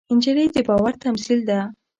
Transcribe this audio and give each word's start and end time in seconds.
نجلۍ 0.17 0.45
د 0.55 0.57
باور 0.67 0.93
تمثیل 1.03 1.39
ده. 1.49 1.59